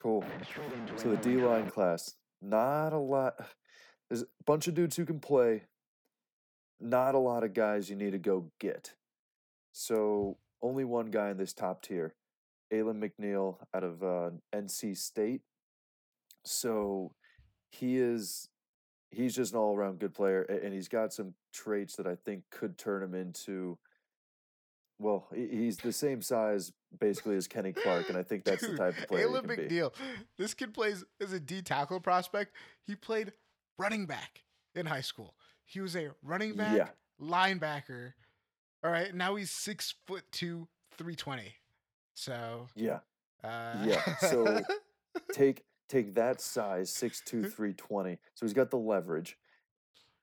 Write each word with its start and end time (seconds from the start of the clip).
Cool. 0.00 0.24
So 0.96 1.10
the 1.10 1.16
D 1.16 1.36
line 1.36 1.68
class, 1.68 2.14
not 2.40 2.92
a 2.92 2.98
lot. 2.98 3.34
There's 4.08 4.22
a 4.22 4.26
bunch 4.46 4.66
of 4.66 4.74
dudes 4.74 4.96
who 4.96 5.04
can 5.04 5.20
play. 5.20 5.64
Not 6.80 7.14
a 7.14 7.18
lot 7.18 7.44
of 7.44 7.52
guys 7.52 7.90
you 7.90 7.96
need 7.96 8.12
to 8.12 8.18
go 8.18 8.50
get. 8.58 8.94
So 9.72 10.38
only 10.62 10.84
one 10.84 11.10
guy 11.10 11.30
in 11.30 11.36
this 11.36 11.52
top 11.52 11.82
tier, 11.82 12.14
Alim 12.72 13.00
McNeill 13.00 13.58
out 13.74 13.84
of 13.84 14.02
uh, 14.02 14.30
NC 14.54 14.96
State. 14.96 15.42
So 16.44 17.12
he 17.70 17.98
is 17.98 18.48
he's 19.10 19.34
just 19.34 19.52
an 19.52 19.58
all 19.58 19.76
around 19.76 19.98
good 19.98 20.14
player, 20.14 20.42
and 20.42 20.72
he's 20.72 20.88
got 20.88 21.12
some 21.12 21.34
traits 21.52 21.96
that 21.96 22.06
I 22.06 22.16
think 22.16 22.44
could 22.50 22.78
turn 22.78 23.02
him 23.02 23.14
into. 23.14 23.78
Well, 24.98 25.28
he's 25.34 25.78
the 25.78 25.92
same 25.92 26.22
size 26.22 26.72
basically 26.98 27.36
as 27.36 27.46
Kenny 27.46 27.72
Clark, 27.72 28.08
and 28.08 28.18
I 28.18 28.22
think 28.22 28.44
that's 28.44 28.66
the 28.66 28.76
type 28.76 28.98
of 28.98 29.08
player 29.08 29.26
Alim 29.28 29.46
can 29.46 29.56
be. 29.56 29.62
McNeill. 29.74 29.92
This 30.36 30.54
kid 30.54 30.74
plays 30.74 31.04
as 31.20 31.32
a 31.32 31.40
D 31.40 31.62
tackle 31.62 32.00
prospect. 32.00 32.54
He 32.86 32.94
played 32.96 33.32
running 33.78 34.06
back 34.06 34.42
in 34.74 34.86
high 34.86 35.00
school. 35.00 35.34
He 35.64 35.80
was 35.80 35.94
a 35.96 36.10
running 36.22 36.56
back, 36.56 36.76
Yeah. 36.76 36.88
linebacker. 37.20 38.12
All 38.82 38.90
right, 38.90 39.14
now 39.14 39.36
he's 39.36 39.50
six 39.50 39.94
foot 40.06 40.24
two, 40.32 40.68
three 40.96 41.14
twenty. 41.14 41.54
So 42.14 42.66
Yeah, 42.74 43.00
uh, 43.44 43.84
Yeah, 43.84 44.16
so- 44.16 44.62
take 45.32 45.64
take 45.88 46.14
that 46.14 46.40
size, 46.40 46.90
six 46.90 47.20
two, 47.24 47.48
three 47.48 47.72
twenty. 47.74 48.18
So 48.34 48.46
he's 48.46 48.52
got 48.54 48.70
the 48.70 48.78
leverage. 48.78 49.36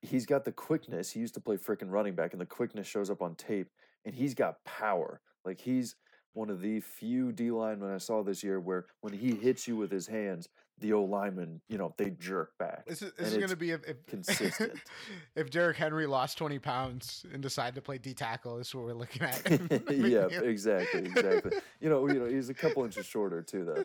He's 0.01 0.25
got 0.25 0.45
the 0.45 0.51
quickness. 0.51 1.11
He 1.11 1.19
used 1.19 1.33
to 1.33 1.39
play 1.39 1.57
freaking 1.57 1.89
running 1.91 2.13
back, 2.15 2.31
and 2.33 2.39
the 2.41 2.45
quickness 2.45 2.85
shows 2.87 3.09
up 3.09 3.21
on 3.21 3.35
tape. 3.35 3.69
And 4.05 4.13
he's 4.15 4.33
got 4.35 4.63
power. 4.63 5.21
Like 5.43 5.59
he's 5.59 5.95
one 6.33 6.49
of 6.49 6.61
the 6.61 6.79
few 6.79 7.31
D 7.31 7.51
linemen 7.51 7.93
I 7.93 7.97
saw 7.97 8.23
this 8.23 8.43
year 8.43 8.59
where 8.59 8.85
when 9.01 9.13
he 9.13 9.35
hits 9.35 9.67
you 9.67 9.75
with 9.75 9.91
his 9.91 10.07
hands, 10.07 10.49
the 10.79 10.93
O 10.93 11.03
linemen, 11.03 11.61
you 11.67 11.77
know, 11.77 11.93
they 11.97 12.11
jerk 12.11 12.57
back. 12.59 12.85
This 12.85 13.01
is, 13.01 13.11
this 13.13 13.29
is 13.29 13.37
going 13.37 13.49
to 13.49 13.55
be 13.55 13.71
if, 13.71 13.83
if 13.85 14.05
consistent. 14.05 14.73
if 15.35 15.49
Derrick 15.49 15.77
Henry 15.77 16.05
lost 16.05 16.37
twenty 16.37 16.59
pounds 16.59 17.25
and 17.33 17.41
decided 17.41 17.75
to 17.75 17.81
play 17.81 17.97
D 17.97 18.13
tackle. 18.13 18.57
This 18.57 18.67
is 18.67 18.75
what 18.75 18.85
we're 18.85 18.93
looking 18.93 19.23
at. 19.23 19.49
yeah, 19.89 20.27
exactly, 20.27 21.01
exactly. 21.01 21.51
You 21.79 21.89
know, 21.89 22.07
you 22.07 22.19
know, 22.19 22.25
he's 22.25 22.49
a 22.49 22.53
couple 22.53 22.83
inches 22.83 23.05
shorter 23.05 23.41
too, 23.41 23.63
though. 23.63 23.83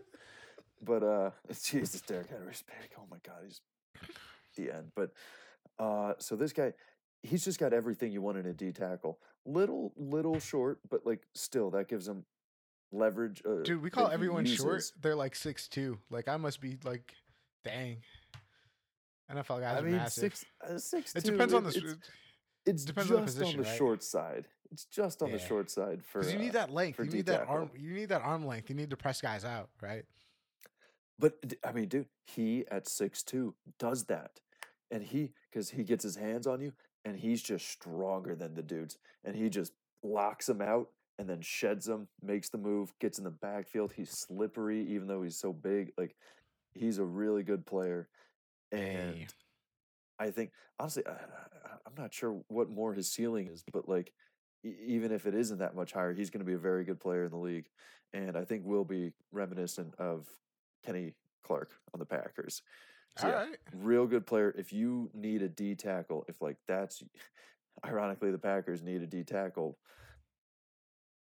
But 0.83 1.03
uh, 1.03 1.31
Jesus, 1.63 2.01
Derrick 2.01 2.31
Henry's 2.31 2.63
big. 2.67 2.91
Oh 2.99 3.05
my 3.11 3.19
God, 3.25 3.43
he's 3.45 3.61
the 4.57 4.75
end. 4.75 4.93
But 4.95 5.13
uh, 5.79 6.15
so 6.19 6.37
this 6.37 6.53
guy, 6.53 6.73
he's 7.23 7.45
just 7.45 7.59
got 7.59 7.73
everything 7.73 8.13
you 8.13 8.23
want 8.23 8.39
in 8.39 8.47
a 8.47 8.53
D 8.53 8.73
tackle. 8.73 9.19
Little, 9.45 9.93
little 9.97 10.39
short, 10.39 10.79
but 10.89 11.05
like 11.05 11.23
still, 11.35 11.71
that 11.71 11.89
gives 11.89 12.07
him 12.07 12.25
leverage. 12.93 13.43
Uh, 13.45 13.63
Dude, 13.63 13.83
we 13.83 13.91
call 13.91 14.09
everyone 14.09 14.45
short. 14.45 14.85
They're 15.01 15.17
like 15.17 15.35
six 15.35 15.69
two. 15.69 15.99
Like 16.11 16.29
I 16.29 16.37
must 16.37 16.61
be 16.61 16.79
like, 16.85 17.15
dang. 17.65 17.99
NFL 19.33 19.61
guys 19.61 19.77
I 19.77 19.79
are 19.79 19.83
mean, 19.83 19.97
massive. 19.97 20.21
six, 20.21 20.45
uh, 20.69 20.79
six. 20.79 21.15
it 21.15 21.25
two, 21.25 21.33
depends 21.33 21.55
on 21.55 21.65
the. 21.65 21.71
It's, 21.71 21.97
it's 22.65 22.85
depends 22.85 23.09
just 23.09 23.19
on 23.19 23.25
the 23.25 23.27
position, 23.27 23.59
on 23.59 23.65
the 23.65 23.69
right? 23.69 23.79
short 23.79 24.03
side. 24.03 24.47
It's 24.71 24.85
just 24.85 25.23
on 25.23 25.31
the 25.33 25.39
short 25.39 25.71
side 25.71 26.03
for. 26.05 26.21
because 26.21 26.33
you 26.33 26.39
uh, 26.39 26.43
need 26.43 26.53
that 26.53 26.73
length. 26.73 26.97
for 26.97 27.05
You 27.05 27.11
need 27.11 27.27
that 27.27 27.47
arm. 27.49 27.71
You 27.77 27.93
need 27.95 28.09
that 28.11 28.23
arm 28.23 28.47
length. 28.47 28.71
You 28.71 28.77
need 28.77 28.91
to 28.91 28.97
press 28.97 29.21
guys 29.21 29.45
out, 29.45 29.69
right? 29.81 30.05
But 31.19 31.35
I 31.65 31.73
mean, 31.73 31.89
dude, 31.89 32.07
he 32.27 32.65
at 32.71 32.89
six 32.89 33.23
two 33.23 33.55
does 33.79 34.05
that, 34.05 34.41
and 34.91 35.03
he 35.03 35.33
because 35.51 35.71
he 35.71 35.85
gets 35.85 36.05
his 36.05 36.17
hands 36.17 36.47
on 36.47 36.61
you, 36.61 36.73
and 37.05 37.17
he's 37.17 37.43
just 37.43 37.69
stronger 37.69 38.35
than 38.35 38.55
the 38.55 38.63
dudes, 38.63 38.99
and 39.25 39.35
he 39.37 39.49
just 39.49 39.73
locks 40.03 40.47
them 40.47 40.61
out 40.61 40.89
and 41.19 41.29
then 41.29 41.41
sheds 41.41 41.87
them, 41.87 42.09
makes 42.23 42.49
the 42.49 42.59
move, 42.59 42.93
gets 43.01 43.19
in 43.19 43.25
the 43.25 43.31
backfield. 43.31 43.93
He's 43.93 44.11
slippery, 44.11 44.87
even 44.89 45.07
though 45.07 45.23
he's 45.23 45.39
so 45.39 45.53
big. 45.53 45.93
Like 45.97 46.17
he's 46.75 46.99
a 46.99 47.05
really 47.05 47.43
good 47.43 47.67
player, 47.67 48.09
and 48.71 49.15
Hey. 49.15 49.27
I 50.19 50.31
think 50.31 50.51
honestly, 50.79 51.05
I, 51.07 51.13
I'm 51.87 51.95
not 51.97 52.15
sure 52.15 52.41
what 52.49 52.71
more 52.71 52.95
his 52.95 53.11
ceiling 53.11 53.49
is, 53.49 53.65
but 53.73 53.89
like 53.89 54.13
even 54.65 55.11
if 55.11 55.27
it 55.27 55.35
isn't 55.35 55.59
that 55.59 55.75
much 55.75 55.93
higher, 55.93 56.13
he's 56.13 56.31
going 56.31 56.45
to 56.45 56.47
be 56.47 56.55
a 56.55 56.59
very 56.59 56.85
good 56.85 57.01
player 57.01 57.25
in 57.25 57.31
the 57.31 57.37
league, 57.37 57.67
and 58.13 58.37
I 58.37 58.45
think 58.45 58.63
will 58.65 58.85
be 58.85 59.13
reminiscent 59.33 59.95
of 59.99 60.27
Kenny 60.85 61.15
Clark 61.45 61.73
on 61.93 61.99
the 62.01 62.07
Packers. 62.07 62.63
So, 63.19 63.27
All 63.27 63.33
yeah, 63.33 63.39
right. 63.41 63.57
real 63.75 64.07
good 64.07 64.27
player. 64.27 64.55
If 64.57 64.73
you 64.73 65.11
need 65.15 65.43
a 65.43 65.49
D 65.49 65.75
tackle, 65.75 66.25
if 66.29 66.41
like 66.41 66.57
that's 66.67 67.03
ironically 67.87 68.31
the 68.31 68.39
Packers 68.39 68.83
need 68.83 69.03
a 69.03 69.07
D 69.07 69.23
tackle, 69.23 69.79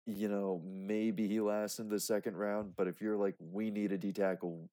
you 0.06 0.28
know, 0.28 0.62
maybe 0.66 1.28
he 1.28 1.40
lasts 1.40 1.80
in 1.80 1.90
the 1.90 2.00
second 2.00 2.36
round. 2.38 2.74
But 2.76 2.88
if 2.88 3.02
you're 3.02 3.18
like, 3.18 3.36
we 3.40 3.72
need 3.72 3.92
a 3.92 3.98
D 3.98 4.12
tackle 4.12 4.70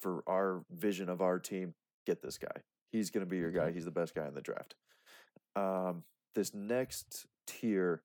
for 0.00 0.22
our 0.26 0.64
vision 0.70 1.08
of 1.08 1.22
our 1.22 1.38
team, 1.38 1.74
get 2.06 2.22
this 2.22 2.36
guy. 2.36 2.60
He's 2.90 3.10
going 3.10 3.24
to 3.24 3.30
be 3.30 3.38
your 3.38 3.50
guy. 3.50 3.70
He's 3.70 3.84
the 3.84 3.90
best 3.90 4.14
guy 4.14 4.26
in 4.26 4.34
the 4.34 4.40
draft. 4.42 4.74
Um, 5.56 6.02
this 6.34 6.52
next 6.52 7.26
tier, 7.46 8.02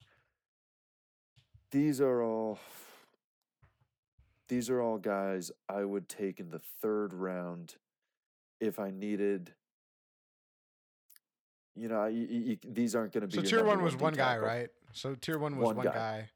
these 1.70 2.00
are 2.00 2.22
all 2.22 2.58
these 4.48 4.70
are 4.70 4.80
all 4.80 4.96
guys 4.96 5.50
I 5.68 5.84
would 5.84 6.08
take 6.08 6.40
in 6.40 6.50
the 6.50 6.60
third 6.80 7.12
round 7.12 7.76
if 8.60 8.78
I 8.78 8.90
needed. 8.90 9.54
You 11.74 11.88
know, 11.88 12.00
I- 12.00 12.08
y- 12.10 12.26
y- 12.30 12.44
y- 12.48 12.58
these 12.64 12.94
aren't 12.96 13.12
going 13.12 13.28
to 13.28 13.28
be. 13.28 13.34
So 13.46 13.56
tier 13.56 13.64
one 13.64 13.82
was 13.82 13.96
one 13.96 14.12
guy, 14.14 14.34
tackle. 14.34 14.46
right? 14.46 14.70
So 14.92 15.14
tier 15.14 15.38
one 15.38 15.56
was 15.56 15.66
One 15.66 15.76
one, 15.76 15.86
guy. 15.86 15.92
guy. 15.92 16.30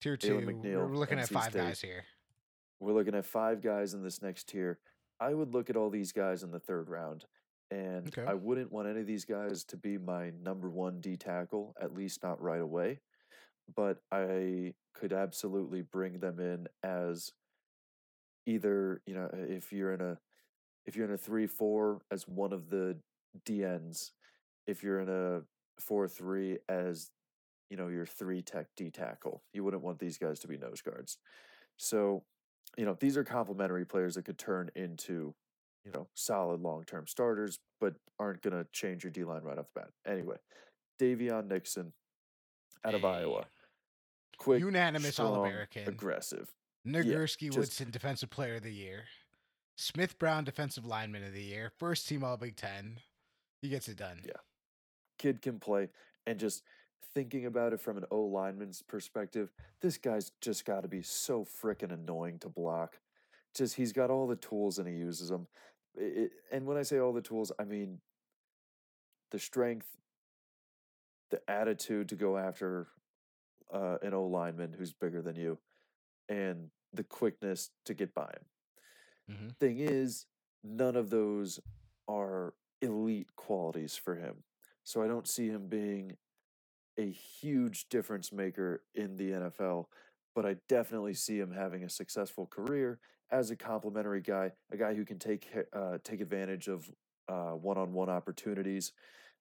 Tier 0.00 0.16
two, 0.16 0.34
Alim 0.36 0.46
we're 0.46 0.52
McNeill, 0.62 0.94
looking 0.96 1.18
at 1.18 1.28
five 1.28 1.50
State. 1.50 1.58
guys 1.58 1.80
here. 1.80 2.04
We're 2.78 2.92
looking 2.92 3.14
at 3.14 3.24
five 3.24 3.62
guys 3.62 3.94
in 3.94 4.02
this 4.02 4.22
next 4.22 4.48
tier. 4.48 4.78
I 5.18 5.32
would 5.34 5.52
look 5.54 5.70
at 5.70 5.76
all 5.76 5.88
these 5.90 6.12
guys 6.12 6.42
in 6.42 6.50
the 6.50 6.60
third 6.60 6.88
round, 6.90 7.24
and 7.70 8.06
Okay. 8.08 8.24
I 8.30 8.34
wouldn't 8.34 8.70
want 8.70 8.86
any 8.86 9.00
of 9.00 9.06
these 9.06 9.24
guys 9.24 9.64
to 9.64 9.76
be 9.76 9.96
my 9.98 10.30
number 10.30 10.68
one 10.70 11.00
D 11.00 11.16
tackle, 11.16 11.74
at 11.80 11.94
least 11.94 12.22
not 12.22 12.40
right 12.40 12.60
away. 12.60 13.00
But 13.74 14.02
I 14.12 14.74
could 14.94 15.12
absolutely 15.14 15.80
bring 15.82 16.20
them 16.20 16.38
in 16.38 16.68
as 16.84 17.32
either 18.44 19.02
you 19.06 19.14
know 19.14 19.28
if 19.32 19.72
you're 19.72 19.92
in 19.94 20.00
a 20.02 20.20
if 20.86 20.96
you're 20.96 21.06
in 21.06 21.12
a 21.12 21.18
three 21.18 21.46
four 21.46 22.00
as 22.10 22.26
one 22.28 22.52
of 22.52 22.70
the 22.70 22.96
DNs, 23.44 24.10
if 24.66 24.82
you're 24.82 25.00
in 25.00 25.08
a 25.08 25.42
four 25.80 26.08
three 26.08 26.58
as 26.68 27.10
you 27.70 27.76
know 27.76 27.88
your 27.88 28.06
three 28.06 28.42
tech 28.42 28.66
D 28.76 28.90
tackle, 28.90 29.42
you 29.52 29.64
wouldn't 29.64 29.82
want 29.82 29.98
these 29.98 30.18
guys 30.18 30.38
to 30.40 30.48
be 30.48 30.56
nose 30.56 30.80
guards. 30.80 31.18
So, 31.76 32.24
you 32.76 32.84
know, 32.86 32.96
these 32.98 33.16
are 33.16 33.24
complementary 33.24 33.84
players 33.84 34.14
that 34.14 34.24
could 34.24 34.38
turn 34.38 34.70
into, 34.74 35.34
you 35.84 35.92
know, 35.92 36.06
solid 36.14 36.60
long 36.60 36.84
term 36.84 37.06
starters, 37.06 37.58
but 37.80 37.94
aren't 38.18 38.42
going 38.42 38.54
to 38.56 38.66
change 38.72 39.04
your 39.04 39.10
D 39.10 39.24
line 39.24 39.42
right 39.42 39.58
off 39.58 39.66
the 39.74 39.80
bat. 39.80 39.90
Anyway, 40.06 40.36
Daviyon 41.00 41.48
Nixon 41.48 41.92
out 42.84 42.94
of 42.94 43.04
Iowa. 43.04 43.46
Quick, 44.38 44.60
Unanimous 44.60 45.14
strong, 45.14 45.34
All-American. 45.34 45.88
aggressive. 45.88 46.48
Nagurski 46.86 47.46
just- 47.46 47.58
Woodson, 47.58 47.90
Defensive 47.90 48.30
Player 48.30 48.56
of 48.56 48.62
the 48.62 48.72
Year. 48.72 49.04
Smith 49.76 50.18
Brown, 50.18 50.44
Defensive 50.44 50.86
Lineman 50.86 51.24
of 51.24 51.34
the 51.34 51.42
Year. 51.42 51.70
First 51.78 52.08
team 52.08 52.24
All 52.24 52.36
Big 52.36 52.56
Ten. 52.56 52.98
He 53.60 53.68
gets 53.68 53.88
it 53.88 53.96
done. 53.96 54.20
Yeah. 54.24 54.32
Kid 55.18 55.42
can 55.42 55.58
play. 55.58 55.88
And 56.26 56.38
just 56.38 56.62
thinking 57.14 57.46
about 57.46 57.72
it 57.72 57.80
from 57.80 57.96
an 57.96 58.04
O 58.10 58.22
lineman's 58.22 58.82
perspective, 58.82 59.50
this 59.80 59.98
guy's 59.98 60.32
just 60.40 60.64
got 60.64 60.82
to 60.82 60.88
be 60.88 61.02
so 61.02 61.44
freaking 61.44 61.92
annoying 61.92 62.38
to 62.40 62.48
block. 62.48 63.00
Just 63.54 63.76
he's 63.76 63.92
got 63.92 64.10
all 64.10 64.26
the 64.26 64.36
tools 64.36 64.78
and 64.78 64.88
he 64.88 64.94
uses 64.94 65.28
them. 65.28 65.46
It, 65.94 66.32
and 66.50 66.66
when 66.66 66.76
I 66.76 66.82
say 66.82 66.98
all 66.98 67.12
the 67.12 67.22
tools, 67.22 67.52
I 67.58 67.64
mean 67.64 68.00
the 69.30 69.38
strength, 69.38 69.88
the 71.30 71.40
attitude 71.48 72.08
to 72.10 72.16
go 72.16 72.36
after 72.36 72.88
uh, 73.72 73.96
an 74.02 74.14
O 74.14 74.24
lineman 74.24 74.74
who's 74.76 74.92
bigger 74.92 75.22
than 75.22 75.36
you, 75.36 75.58
and 76.28 76.70
the 76.92 77.04
quickness 77.04 77.70
to 77.84 77.94
get 77.94 78.14
by 78.14 78.24
him. 78.24 78.44
Mhm. 79.30 79.56
Thing 79.58 79.78
is, 79.80 80.26
none 80.62 80.96
of 80.96 81.10
those 81.10 81.60
are 82.08 82.54
elite 82.82 83.34
qualities 83.36 83.96
for 83.96 84.14
him. 84.16 84.44
So 84.84 85.02
I 85.02 85.08
don't 85.08 85.26
see 85.26 85.48
him 85.48 85.68
being 85.68 86.16
a 86.98 87.10
huge 87.10 87.88
difference 87.88 88.32
maker 88.32 88.82
in 88.94 89.16
the 89.16 89.32
NFL, 89.32 89.90
but 90.34 90.46
I 90.46 90.56
definitely 90.68 91.14
see 91.14 91.38
him 91.38 91.52
having 91.52 91.84
a 91.84 91.90
successful 91.90 92.46
career 92.46 93.00
as 93.30 93.50
a 93.50 93.56
complimentary 93.56 94.20
guy, 94.20 94.52
a 94.70 94.76
guy 94.76 94.94
who 94.94 95.04
can 95.04 95.18
take 95.18 95.48
uh, 95.72 95.98
take 96.04 96.20
advantage 96.20 96.68
of 96.68 96.90
uh, 97.28 97.52
one-on-one 97.52 98.08
opportunities. 98.08 98.92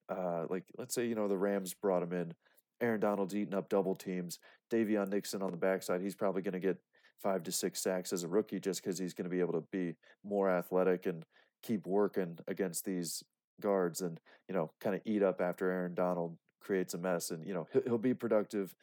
Uh, 0.09 0.45
like 0.49 0.65
let's 0.77 0.93
say 0.95 1.05
you 1.07 1.15
know 1.15 1.27
the 1.27 1.37
Rams 1.37 1.73
brought 1.73 2.03
him 2.03 2.13
in, 2.13 2.33
Aaron 2.81 2.99
Donald's 2.99 3.35
eating 3.35 3.53
up 3.53 3.69
double 3.69 3.95
teams, 3.95 4.39
Daviyon 4.71 5.09
Nixon 5.09 5.41
on 5.41 5.51
the 5.51 5.57
backside. 5.57 6.01
He's 6.01 6.15
probably 6.15 6.41
going 6.41 6.53
to 6.53 6.59
get 6.59 6.77
five 7.21 7.43
to 7.43 7.51
six 7.51 7.81
sacks 7.81 8.13
as 8.13 8.23
a 8.23 8.27
rookie 8.27 8.59
just 8.59 8.83
because 8.83 8.99
he's 8.99 9.13
going 9.13 9.29
to 9.29 9.35
be 9.35 9.39
able 9.39 9.53
to 9.53 9.63
be 9.71 9.95
more 10.23 10.49
athletic 10.49 11.05
and 11.05 11.23
keep 11.63 11.87
working 11.87 12.37
against 12.47 12.85
these 12.85 13.23
guards 13.61 14.01
and 14.01 14.19
you 14.47 14.53
know 14.53 14.71
kind 14.81 14.95
of 14.95 15.01
eat 15.05 15.23
up 15.23 15.41
after 15.41 15.71
Aaron 15.71 15.95
Donald 15.95 16.37
creates 16.61 16.93
a 16.93 16.97
mess 16.97 17.31
and 17.31 17.45
you 17.45 17.53
know 17.53 17.67
he'll, 17.85 17.97
be 17.97 18.13
productive 18.13 18.73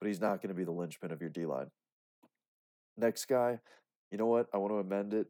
but 0.00 0.08
he's 0.08 0.20
not 0.20 0.40
going 0.40 0.48
to 0.48 0.54
be 0.54 0.64
the 0.64 0.72
linchpin 0.72 1.12
of 1.12 1.20
your 1.20 1.30
D 1.30 1.46
line. 1.46 1.70
Next 2.96 3.26
guy, 3.26 3.60
you 4.10 4.18
know 4.18 4.26
what? 4.26 4.48
I 4.52 4.58
want 4.58 4.72
to 4.72 4.78
amend 4.78 5.14
it. 5.14 5.26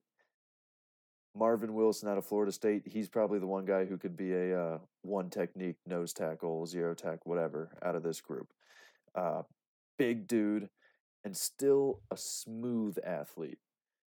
Marvin 1.34 1.74
Wilson 1.74 2.08
out 2.08 2.18
of 2.18 2.26
Florida 2.26 2.52
State, 2.52 2.82
he's 2.86 3.08
probably 3.08 3.38
the 3.38 3.46
one 3.46 3.64
guy 3.64 3.86
who 3.86 3.96
could 3.96 4.16
be 4.16 4.32
a 4.32 4.58
uh, 4.58 4.78
one 5.02 5.30
technique 5.30 5.76
nose 5.86 6.12
tackle, 6.12 6.66
zero 6.66 6.94
tack, 6.94 7.24
whatever 7.24 7.70
out 7.82 7.94
of 7.94 8.02
this 8.02 8.20
group. 8.20 8.48
Uh, 9.14 9.42
big 9.98 10.26
dude 10.26 10.68
and 11.24 11.36
still 11.36 12.00
a 12.10 12.16
smooth 12.16 12.98
athlete. 13.04 13.58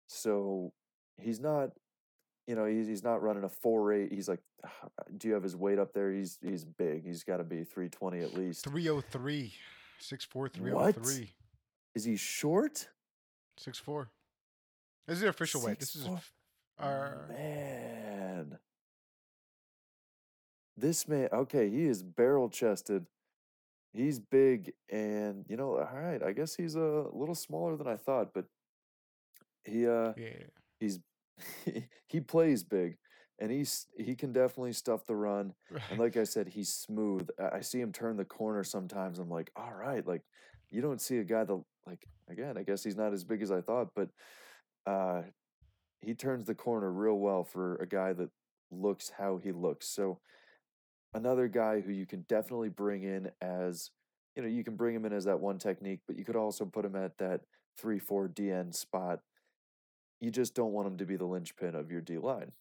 So 0.08 0.72
he's 1.20 1.40
not, 1.40 1.70
you 2.46 2.54
know, 2.54 2.66
he's, 2.66 2.86
he's 2.86 3.04
not 3.04 3.22
running 3.22 3.44
a 3.44 3.48
four 3.48 3.92
eight. 3.92 4.12
He's 4.12 4.28
like, 4.28 4.40
do 5.16 5.28
you 5.28 5.34
have 5.34 5.42
his 5.42 5.56
weight 5.56 5.78
up 5.78 5.92
there? 5.92 6.12
He's 6.12 6.38
he's 6.42 6.64
big. 6.64 7.04
He's 7.04 7.24
got 7.24 7.38
to 7.38 7.44
be 7.44 7.64
three 7.64 7.88
twenty 7.88 8.20
at 8.20 8.34
least. 8.34 8.64
303. 8.64 9.52
6'4", 10.00 10.72
What? 10.72 10.94
303. 10.94 11.34
Is 11.94 12.04
he 12.04 12.16
short? 12.16 12.88
6'4". 13.60 14.06
This 15.06 15.16
is 15.16 15.20
the 15.20 15.28
official 15.28 15.62
weight. 15.62 15.78
This 15.78 15.94
is 15.94 16.08
our 16.78 17.26
Man. 17.28 18.58
This 20.76 21.06
man, 21.06 21.28
okay, 21.30 21.68
he 21.68 21.84
is 21.84 22.02
barrel 22.02 22.48
chested. 22.48 23.04
He's 23.92 24.18
big 24.18 24.72
and 24.90 25.44
you 25.48 25.56
know, 25.56 25.78
all 25.78 26.00
right, 26.00 26.22
I 26.22 26.32
guess 26.32 26.54
he's 26.54 26.76
a 26.76 27.04
little 27.12 27.34
smaller 27.34 27.76
than 27.76 27.88
I 27.88 27.96
thought, 27.96 28.32
but 28.32 28.44
he 29.64 29.86
uh 29.86 30.12
yeah. 30.16 30.44
he's 30.78 31.00
he 32.06 32.20
plays 32.20 32.62
big 32.62 32.96
and 33.40 33.50
he's 33.50 33.86
he 33.96 34.14
can 34.14 34.32
definitely 34.32 34.72
stuff 34.72 35.06
the 35.06 35.16
run. 35.16 35.54
And 35.90 35.98
like 35.98 36.16
I 36.16 36.24
said, 36.24 36.48
he's 36.48 36.72
smooth. 36.72 37.28
I 37.38 37.56
I 37.56 37.60
see 37.60 37.80
him 37.80 37.92
turn 37.92 38.16
the 38.16 38.24
corner 38.24 38.62
sometimes. 38.62 39.18
I'm 39.18 39.30
like, 39.30 39.50
all 39.56 39.72
right, 39.72 40.06
like 40.06 40.22
you 40.70 40.80
don't 40.82 41.00
see 41.00 41.18
a 41.18 41.24
guy 41.24 41.44
that 41.44 41.62
like 41.86 42.06
again, 42.28 42.56
I 42.56 42.62
guess 42.62 42.84
he's 42.84 42.96
not 42.96 43.12
as 43.12 43.24
big 43.24 43.42
as 43.42 43.50
I 43.50 43.60
thought, 43.60 43.88
but 43.94 44.10
uh 44.86 45.22
he 46.00 46.14
turns 46.14 46.46
the 46.46 46.54
corner 46.54 46.90
real 46.90 47.18
well 47.18 47.44
for 47.44 47.76
a 47.76 47.86
guy 47.86 48.12
that 48.12 48.30
looks 48.70 49.10
how 49.18 49.38
he 49.38 49.52
looks. 49.52 49.88
So 49.88 50.20
another 51.14 51.48
guy 51.48 51.80
who 51.80 51.92
you 51.92 52.06
can 52.06 52.24
definitely 52.28 52.68
bring 52.68 53.02
in 53.02 53.30
as 53.40 53.90
you 54.36 54.42
know, 54.42 54.48
you 54.48 54.62
can 54.62 54.76
bring 54.76 54.94
him 54.94 55.04
in 55.04 55.12
as 55.12 55.24
that 55.24 55.40
one 55.40 55.58
technique, 55.58 56.00
but 56.06 56.16
you 56.16 56.24
could 56.24 56.36
also 56.36 56.64
put 56.64 56.84
him 56.84 56.94
at 56.94 57.18
that 57.18 57.40
three 57.76 57.98
four 57.98 58.28
DN 58.28 58.74
spot. 58.74 59.20
You 60.20 60.30
just 60.30 60.54
don't 60.54 60.72
want 60.72 60.86
him 60.86 60.98
to 60.98 61.06
be 61.06 61.16
the 61.16 61.24
linchpin 61.24 61.74
of 61.74 61.90
your 61.90 62.00
D 62.00 62.18
line. 62.18 62.52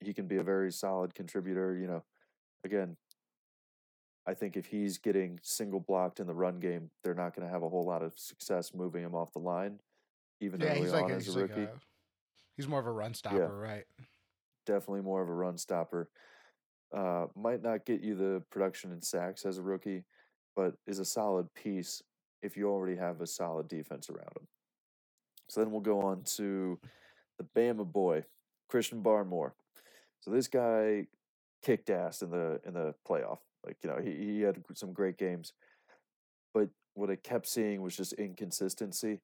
He 0.00 0.12
can 0.12 0.26
be 0.26 0.36
a 0.36 0.42
very 0.42 0.70
solid 0.70 1.14
contributor, 1.14 1.76
you 1.76 1.86
know. 1.86 2.04
Again, 2.64 2.96
I 4.26 4.34
think 4.34 4.56
if 4.56 4.66
he's 4.66 4.98
getting 4.98 5.40
single 5.42 5.80
blocked 5.80 6.20
in 6.20 6.26
the 6.26 6.34
run 6.34 6.60
game, 6.60 6.90
they're 7.02 7.14
not 7.14 7.34
going 7.34 7.46
to 7.46 7.52
have 7.52 7.62
a 7.62 7.68
whole 7.68 7.84
lot 7.84 8.02
of 8.02 8.12
success 8.16 8.72
moving 8.74 9.02
him 9.02 9.14
off 9.14 9.32
the 9.32 9.38
line, 9.38 9.78
even 10.40 10.60
yeah, 10.60 10.72
early 10.72 10.80
he's 10.80 10.92
like 10.92 11.04
on 11.04 11.10
a, 11.12 11.14
as 11.14 11.26
he's 11.26 11.36
a 11.36 11.40
like 11.40 11.50
rookie. 11.50 11.62
a, 11.62 11.70
he's 12.56 12.68
more 12.68 12.80
of 12.80 12.86
a 12.86 12.92
run 12.92 13.14
stopper, 13.14 13.56
right? 13.56 13.84
definitely 14.66 15.00
more 15.02 15.22
of 15.22 15.28
a 15.28 15.34
run 15.34 15.56
stopper. 15.56 16.08
Uh, 16.94 17.26
might 17.34 17.62
not 17.62 17.84
get 17.84 18.00
you 18.00 18.14
the 18.14 18.42
production 18.50 18.92
in 18.92 19.02
sacks 19.02 19.44
as 19.44 19.58
a 19.58 19.62
rookie, 19.62 20.04
but 20.54 20.74
is 20.86 20.98
a 20.98 21.04
solid 21.04 21.52
piece 21.54 22.02
if 22.42 22.56
you 22.56 22.68
already 22.68 22.96
have 22.96 23.20
a 23.20 23.26
solid 23.26 23.68
defense 23.68 24.08
around 24.08 24.30
him. 24.38 24.46
So 25.48 25.60
then 25.60 25.70
we'll 25.70 25.80
go 25.80 26.00
on 26.00 26.22
to 26.36 26.78
the 27.38 27.46
Bama 27.56 27.84
boy, 27.84 28.24
Christian 28.68 29.02
Barmore. 29.02 29.52
So 30.20 30.30
this 30.30 30.48
guy 30.48 31.06
kicked 31.62 31.90
ass 31.90 32.22
in 32.22 32.30
the 32.30 32.60
in 32.64 32.74
the 32.74 32.94
playoff. 33.08 33.38
Like 33.64 33.76
you 33.82 33.90
know, 33.90 33.98
he 34.02 34.14
he 34.14 34.40
had 34.40 34.62
some 34.74 34.92
great 34.92 35.18
games, 35.18 35.52
but 36.54 36.68
what 36.94 37.10
I 37.10 37.16
kept 37.16 37.46
seeing 37.46 37.82
was 37.82 37.96
just 37.96 38.12
inconsistency, 38.14 39.20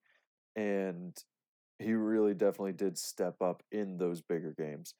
and 0.57 1.17
he 1.79 1.95
really 1.95 2.35
definitely 2.35 2.73
did 2.73 2.99
step 2.99 3.41
up 3.41 3.63
in 3.73 3.99
those 3.99 4.21
bigger 4.21 4.55
games. 4.57 4.95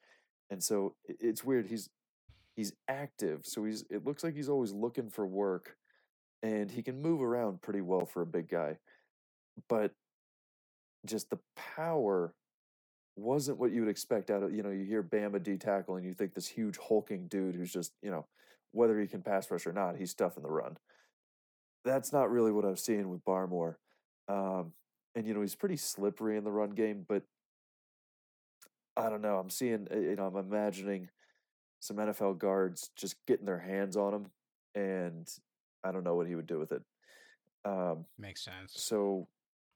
And 0.49 0.61
so 0.61 0.95
it's 1.07 1.43
weird. 1.43 1.67
He's 1.67 1.89
he's 2.55 2.73
active, 2.87 3.41
so 3.45 3.65
he's 3.65 3.83
it 3.89 4.05
looks 4.05 4.23
like 4.23 4.35
he's 4.35 4.49
always 4.49 4.71
looking 4.71 5.09
for 5.09 5.25
work, 5.25 5.77
and 6.41 6.71
he 6.71 6.81
can 6.81 7.01
move 7.01 7.21
around 7.21 7.61
pretty 7.61 7.81
well 7.81 8.05
for 8.05 8.21
a 8.21 8.25
big 8.27 8.49
guy, 8.49 8.77
but 9.69 9.93
just 11.05 11.29
the 11.29 11.39
power 11.75 12.33
wasn't 13.15 13.59
what 13.59 13.71
you 13.71 13.81
would 13.81 13.89
expect 13.89 14.31
out 14.31 14.43
of 14.43 14.53
you 14.53 14.63
know 14.63 14.71
you 14.71 14.83
hear 14.85 15.03
Bama 15.03 15.41
D 15.41 15.57
tackle 15.57 15.95
and 15.95 16.05
you 16.05 16.13
think 16.13 16.33
this 16.33 16.47
huge 16.47 16.77
hulking 16.77 17.27
dude 17.27 17.55
who's 17.55 17.71
just 17.71 17.93
you 18.01 18.09
know 18.09 18.25
whether 18.71 18.99
he 18.99 19.07
can 19.07 19.21
pass 19.21 19.51
rush 19.51 19.67
or 19.67 19.73
not 19.73 19.97
he's 19.97 20.11
stuffing 20.11 20.43
the 20.43 20.49
run. 20.49 20.77
That's 21.85 22.13
not 22.13 22.31
really 22.31 22.51
what 22.51 22.65
I'm 22.65 22.77
seeing 22.77 23.09
with 23.09 23.23
Barmore, 23.25 23.75
um, 24.27 24.73
and 25.15 25.27
you 25.27 25.33
know 25.33 25.41
he's 25.41 25.55
pretty 25.55 25.77
slippery 25.77 26.37
in 26.37 26.43
the 26.43 26.51
run 26.51 26.71
game, 26.71 27.05
but 27.07 27.23
I 28.95 29.09
don't 29.09 29.21
know. 29.21 29.37
I'm 29.37 29.49
seeing 29.49 29.87
uh, 29.91 29.97
you 29.97 30.15
know 30.15 30.27
I'm 30.27 30.37
imagining 30.37 31.09
some 31.83 31.97
NFL 31.97 32.37
guards 32.37 32.91
just 32.95 33.17
getting 33.27 33.45
their 33.45 33.59
hands 33.59 33.97
on 33.97 34.13
him, 34.13 34.25
and 34.73 35.29
I 35.83 35.91
don't 35.91 36.05
know 36.05 36.15
what 36.15 36.27
he 36.27 36.35
would 36.35 36.47
do 36.47 36.57
with 36.57 36.71
it. 36.71 36.81
Um, 37.65 38.05
Makes 38.17 38.45
sense. 38.45 38.71
so 38.73 39.27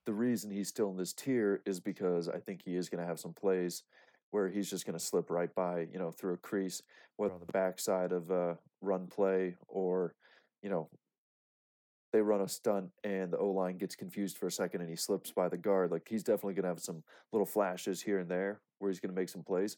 the 0.05 0.13
reason 0.13 0.49
he's 0.49 0.69
still 0.69 0.89
in 0.89 0.95
this 0.95 1.11
tier 1.11 1.61
is 1.65 1.81
because 1.81 2.29
I 2.29 2.39
think 2.39 2.61
he 2.63 2.77
is 2.77 2.87
going 2.87 3.01
to 3.01 3.07
have 3.07 3.19
some 3.19 3.33
plays 3.33 3.83
where 4.31 4.47
he's 4.47 4.69
just 4.69 4.85
going 4.85 4.97
to 4.97 5.03
slip 5.03 5.29
right 5.29 5.53
by, 5.53 5.87
you 5.91 5.99
know, 5.99 6.11
through 6.11 6.33
a 6.33 6.37
crease, 6.37 6.81
whether 7.17 7.33
on 7.33 7.41
the 7.41 7.51
backside 7.51 8.13
of 8.13 8.31
a 8.31 8.57
run 8.81 9.07
play 9.07 9.55
or, 9.67 10.15
you 10.63 10.69
know, 10.69 10.87
they 12.13 12.21
run 12.21 12.39
a 12.39 12.47
stunt 12.47 12.89
and 13.03 13.33
the 13.33 13.37
O 13.37 13.49
line 13.49 13.77
gets 13.77 13.95
confused 13.95 14.37
for 14.37 14.47
a 14.47 14.51
second 14.51 14.79
and 14.79 14.89
he 14.89 14.95
slips 14.95 15.31
by 15.31 15.49
the 15.49 15.57
guard. 15.57 15.91
Like 15.91 16.07
he's 16.09 16.23
definitely 16.23 16.53
going 16.53 16.63
to 16.63 16.69
have 16.69 16.79
some 16.79 17.03
little 17.33 17.45
flashes 17.45 18.01
here 18.01 18.19
and 18.19 18.29
there 18.29 18.61
where 18.79 18.89
he's 18.89 19.01
going 19.01 19.13
to 19.13 19.19
make 19.19 19.29
some 19.29 19.43
plays. 19.43 19.75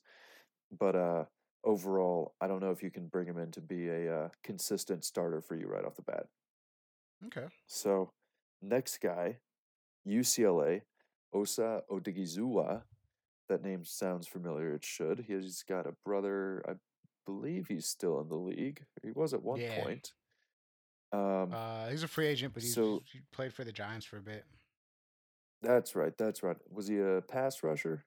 But 0.78 0.96
uh, 0.96 1.24
overall, 1.64 2.36
I 2.42 2.48
don't 2.48 2.62
know 2.62 2.72
if 2.72 2.82
you 2.84 2.90
can 2.92 3.08
bring 3.08 3.28
him 3.28 3.38
in 3.38 3.52
to 3.52 3.62
be 3.62 3.88
a 3.90 4.16
uh, 4.26 4.30
consistent 4.44 5.04
starter 5.04 5.42
for 5.42 5.56
you 5.56 5.68
right 5.68 5.86
off 5.86 5.96
the 5.96 6.02
bat. 6.04 6.28
Okay. 7.26 7.48
So, 7.68 8.12
next 8.62 9.00
guy, 9.02 9.38
UCLA, 10.08 10.82
Osa 11.34 11.84
Odighizuwa. 11.92 12.82
That 13.50 13.64
name 13.64 13.84
sounds 13.84 14.28
familiar. 14.28 14.76
It 14.76 14.86
should. 14.86 15.26
He's 15.28 15.64
got 15.68 15.88
a 15.88 15.94
brother. 16.06 16.64
I 16.70 16.74
believe 17.26 17.68
he's 17.68 17.88
still 17.88 18.22
in 18.22 18.30
the 18.30 18.36
league. 18.36 18.84
He 19.04 19.12
was 19.12 19.34
at 19.34 19.42
one 19.44 19.60
Yeah. 19.60 19.84
point. 19.84 20.14
Um, 21.12 21.52
Uh, 21.54 21.88
he's 21.90 22.04
a 22.04 22.08
free 22.08 22.28
agent, 22.28 22.54
but 22.54 22.62
he's, 22.62 22.76
so- 22.76 23.02
he 23.12 23.22
played 23.32 23.54
for 23.54 23.64
the 23.64 23.72
Giants 23.72 24.06
for 24.06 24.18
a 24.18 24.22
bit. 24.22 24.46
that's 25.62 25.94
right. 25.96 26.16
That's 26.18 26.42
right. 26.44 26.56
Was 26.72 26.88
he 26.88 27.00
a 27.00 27.22
pass 27.22 27.64
rusher? 27.64 28.06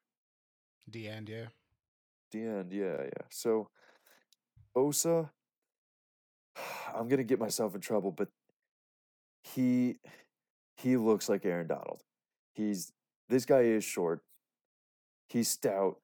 The 0.88 1.08
end, 1.08 1.28
yeah. 1.28 1.49
The 2.32 2.43
end. 2.43 2.73
Yeah, 2.73 2.97
yeah. 3.02 3.26
So, 3.30 3.68
Osa, 4.75 5.30
I'm 6.95 7.09
gonna 7.09 7.25
get 7.25 7.38
myself 7.38 7.75
in 7.75 7.80
trouble, 7.80 8.11
but 8.11 8.28
he 9.42 9.97
he 10.76 10.97
looks 10.97 11.28
like 11.28 11.45
Aaron 11.45 11.66
Donald. 11.66 12.02
He's 12.54 12.92
this 13.28 13.45
guy 13.45 13.61
is 13.61 13.85
short. 13.85 14.21
He's 15.28 15.49
stout. 15.49 15.97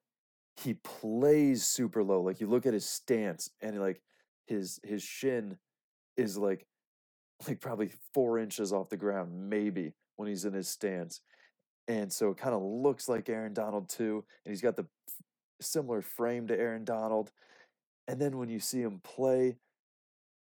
He 0.57 0.75
plays 0.75 1.65
super 1.65 2.03
low. 2.03 2.21
Like 2.21 2.41
you 2.41 2.47
look 2.47 2.67
at 2.67 2.75
his 2.75 2.89
stance 2.89 3.51
and 3.61 3.81
like 3.81 4.03
his 4.47 4.81
his 4.83 5.03
shin 5.03 5.59
is 6.17 6.37
like 6.37 6.67
like 7.47 7.61
probably 7.61 7.93
four 8.15 8.39
inches 8.39 8.73
off 8.73 8.89
the 8.89 8.97
ground, 8.97 9.49
maybe 9.49 9.95
when 10.17 10.29
he's 10.29 10.45
in 10.45 10.53
his 10.53 10.69
stance. 10.69 11.21
And 11.87 12.13
so 12.13 12.31
it 12.31 12.37
kind 12.37 12.55
of 12.55 12.63
looks 12.63 13.09
like 13.09 13.29
Aaron 13.29 13.55
Donald 13.55 13.89
too. 13.89 14.25
And 14.45 14.53
he's 14.53 14.61
got 14.61 14.77
the 14.77 14.87
similar 15.61 16.03
frame 16.03 16.47
to 16.49 16.59
Aaron 16.59 16.85
Donald. 16.85 17.33
And 18.07 18.21
then 18.21 18.39
when 18.39 18.49
you 18.49 18.61
see 18.61 18.81
him 18.81 19.01
play, 19.03 19.57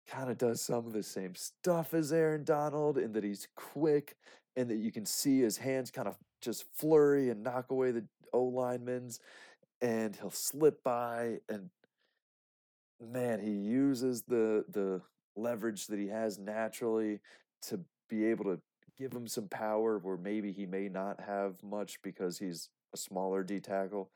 kind 0.08 0.30
of 0.30 0.38
does 0.38 0.62
some 0.62 0.86
of 0.86 0.92
the 0.92 1.02
same 1.02 1.34
stuff 1.34 1.92
as 1.92 2.12
Aaron 2.12 2.44
Donald 2.44 2.96
in 2.96 3.12
that 3.12 3.24
he's 3.24 3.48
quick 3.56 4.16
and 4.56 4.70
that 4.70 4.78
you 4.78 4.90
can 4.90 5.04
see 5.04 5.40
his 5.40 5.58
hands 5.58 5.90
kind 5.90 6.08
of 6.08 6.16
just 6.40 6.64
flurry 6.74 7.30
and 7.30 7.42
knock 7.42 7.70
away 7.70 7.90
the 7.90 8.04
O 8.32 8.44
linemen's 8.44 9.20
and 9.80 10.16
he'll 10.16 10.30
slip 10.30 10.82
by 10.82 11.38
and 11.48 11.70
man, 13.00 13.40
he 13.40 13.50
uses 13.50 14.22
the 14.22 14.64
the 14.70 15.00
leverage 15.36 15.86
that 15.86 15.98
he 15.98 16.08
has 16.08 16.38
naturally 16.38 17.20
to 17.62 17.80
be 18.08 18.24
able 18.26 18.44
to 18.44 18.60
give 18.98 19.12
him 19.12 19.28
some 19.28 19.48
power 19.48 19.98
where 19.98 20.16
maybe 20.16 20.50
he 20.50 20.66
may 20.66 20.88
not 20.88 21.20
have 21.20 21.62
much 21.62 22.02
because 22.02 22.38
he's 22.38 22.68
a 22.92 22.96
smaller 22.96 23.44
D 23.44 23.60
tackle. 23.60 24.10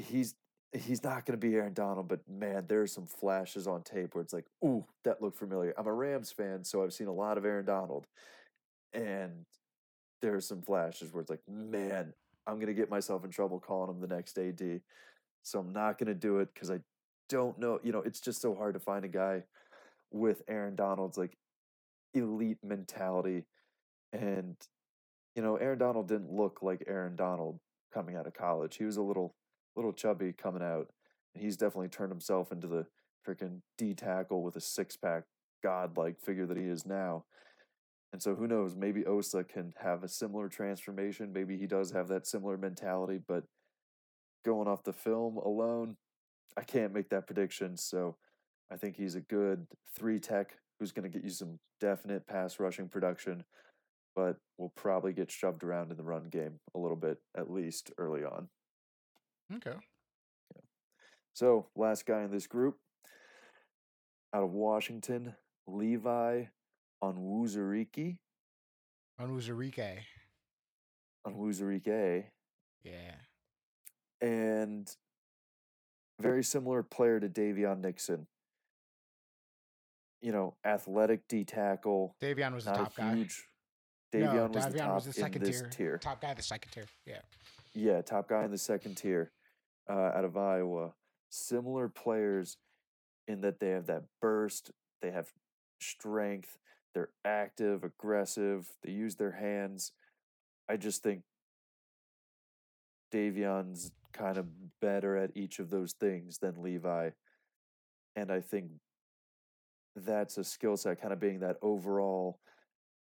He's 0.00 0.34
he's 0.72 1.02
not 1.02 1.26
going 1.26 1.38
to 1.38 1.46
be 1.46 1.54
Aaron 1.56 1.74
Donald, 1.74 2.08
but 2.08 2.20
man, 2.28 2.64
there's 2.68 2.92
some 2.92 3.06
flashes 3.06 3.66
on 3.66 3.82
tape 3.82 4.14
where 4.14 4.22
it's 4.22 4.32
like, 4.32 4.46
ooh, 4.64 4.84
that 5.04 5.20
looked 5.20 5.38
familiar. 5.38 5.74
I'm 5.76 5.86
a 5.86 5.92
Rams 5.92 6.30
fan, 6.30 6.64
so 6.64 6.82
I've 6.82 6.92
seen 6.92 7.08
a 7.08 7.12
lot 7.12 7.38
of 7.38 7.44
Aaron 7.44 7.64
Donald, 7.64 8.06
and 8.92 9.46
there's 10.22 10.46
some 10.46 10.62
flashes 10.62 11.12
where 11.12 11.20
it's 11.20 11.30
like, 11.30 11.42
man, 11.48 12.12
I'm 12.46 12.56
going 12.56 12.68
to 12.68 12.74
get 12.74 12.90
myself 12.90 13.24
in 13.24 13.30
trouble 13.30 13.58
calling 13.58 13.90
him 13.90 14.00
the 14.00 14.14
next 14.14 14.38
AD, 14.38 14.80
so 15.42 15.58
I'm 15.58 15.72
not 15.72 15.98
going 15.98 16.08
to 16.08 16.14
do 16.14 16.38
it 16.38 16.50
because 16.54 16.70
I 16.70 16.80
don't 17.28 17.58
know. 17.58 17.80
You 17.82 17.92
know, 17.92 18.02
it's 18.02 18.20
just 18.20 18.40
so 18.40 18.54
hard 18.54 18.74
to 18.74 18.80
find 18.80 19.04
a 19.04 19.08
guy 19.08 19.44
with 20.12 20.42
Aaron 20.48 20.76
Donald's 20.76 21.18
like 21.18 21.36
elite 22.14 22.58
mentality, 22.62 23.44
and 24.12 24.56
you 25.34 25.42
know, 25.42 25.56
Aaron 25.56 25.78
Donald 25.78 26.08
didn't 26.08 26.32
look 26.32 26.60
like 26.62 26.84
Aaron 26.86 27.16
Donald 27.16 27.58
coming 27.92 28.14
out 28.14 28.26
of 28.26 28.34
college. 28.34 28.76
He 28.76 28.84
was 28.84 28.96
a 28.96 29.02
little 29.02 29.34
little 29.76 29.92
chubby 29.92 30.32
coming 30.32 30.62
out, 30.62 30.88
and 31.34 31.42
he's 31.42 31.56
definitely 31.56 31.88
turned 31.88 32.12
himself 32.12 32.52
into 32.52 32.66
the 32.66 32.86
freaking 33.26 33.60
D 33.78 33.94
tackle 33.94 34.42
with 34.42 34.56
a 34.56 34.60
six 34.60 34.96
pack 34.96 35.24
godlike 35.62 36.18
figure 36.20 36.46
that 36.46 36.56
he 36.56 36.64
is 36.64 36.86
now. 36.86 37.24
And 38.12 38.20
so 38.20 38.34
who 38.34 38.48
knows? 38.48 38.74
Maybe 38.74 39.06
Osa 39.06 39.44
can 39.44 39.72
have 39.80 40.02
a 40.02 40.08
similar 40.08 40.48
transformation. 40.48 41.32
Maybe 41.32 41.56
he 41.56 41.66
does 41.66 41.92
have 41.92 42.08
that 42.08 42.26
similar 42.26 42.56
mentality, 42.56 43.20
but 43.26 43.44
going 44.44 44.66
off 44.66 44.82
the 44.82 44.92
film 44.92 45.36
alone, 45.36 45.96
I 46.56 46.62
can't 46.62 46.92
make 46.92 47.10
that 47.10 47.26
prediction. 47.26 47.76
So 47.76 48.16
I 48.72 48.76
think 48.76 48.96
he's 48.96 49.14
a 49.14 49.20
good 49.20 49.66
three 49.94 50.18
tech 50.18 50.56
who's 50.78 50.92
going 50.92 51.10
to 51.10 51.16
get 51.16 51.24
you 51.24 51.30
some 51.30 51.58
definite 51.80 52.26
pass 52.26 52.58
rushing 52.58 52.88
production, 52.88 53.44
but 54.16 54.36
will 54.58 54.72
probably 54.76 55.12
get 55.12 55.30
shoved 55.30 55.62
around 55.62 55.90
in 55.90 55.96
the 55.96 56.02
run 56.02 56.28
game 56.30 56.58
a 56.74 56.78
little 56.78 56.96
bit, 56.96 57.18
at 57.36 57.50
least 57.50 57.92
early 57.98 58.24
on. 58.24 58.48
Okay. 59.56 59.76
So, 61.32 61.66
last 61.74 62.06
guy 62.06 62.22
in 62.22 62.30
this 62.30 62.46
group 62.46 62.76
out 64.34 64.42
of 64.42 64.52
Washington, 64.52 65.34
Levi 65.66 66.44
Onwuzurike. 67.02 68.18
Onwuzurike. 69.20 69.98
Onwuzurike. 71.26 72.24
Yeah. 72.84 73.14
And 74.20 74.88
very 76.20 76.44
similar 76.44 76.82
player 76.82 77.18
to 77.20 77.28
Daviyon 77.28 77.80
Nixon. 77.80 78.26
You 80.22 80.32
know, 80.32 80.54
athletic 80.64 81.26
D 81.28 81.44
tackle. 81.44 82.14
Daviyon 82.22 82.54
was 82.54 82.66
the 82.66 82.72
top 82.72 82.92
a 82.98 83.00
guy. 83.00 83.14
huge. 83.14 83.46
Daviyon 84.12 84.34
no, 84.34 84.46
was 84.52 84.66
the 84.66 84.78
Daviyon 84.78 84.84
top 84.84 84.94
was 84.94 85.04
the 85.06 85.12
second 85.14 85.42
in 85.42 85.48
this 85.48 85.60
tier. 85.60 85.70
tier. 85.70 85.98
Top 85.98 86.20
guy, 86.20 86.34
the 86.34 86.42
second 86.42 86.70
tier. 86.72 86.84
Yeah. 87.06 87.20
Yeah, 87.74 88.02
top 88.02 88.28
guy 88.28 88.44
in 88.44 88.50
the 88.50 88.58
second 88.58 88.96
tier 88.96 89.30
uh, 89.90 90.12
out 90.14 90.24
of 90.24 90.36
Iowa. 90.36 90.92
Similar 91.30 91.88
players 91.88 92.56
in 93.26 93.40
that 93.42 93.60
they 93.60 93.70
have 93.70 93.86
that 93.86 94.04
burst, 94.20 94.70
they 95.02 95.10
have 95.10 95.32
strength, 95.80 96.58
they're 96.94 97.10
active, 97.24 97.84
aggressive, 97.84 98.68
they 98.82 98.92
use 98.92 99.16
their 99.16 99.32
hands. 99.32 99.92
I 100.68 100.76
just 100.76 101.02
think 101.02 101.22
Daviyon's 103.12 103.92
kind 104.12 104.38
of 104.38 104.46
better 104.80 105.16
at 105.16 105.30
each 105.34 105.58
of 105.58 105.70
those 105.70 105.92
things 105.92 106.38
than 106.38 106.62
Levi. 106.62 107.10
And 108.16 108.30
I 108.30 108.40
think 108.40 108.70
that's 109.96 110.38
a 110.38 110.44
skill 110.44 110.76
set, 110.76 111.00
kind 111.00 111.12
of 111.12 111.20
being 111.20 111.40
that 111.40 111.56
overall 111.62 112.38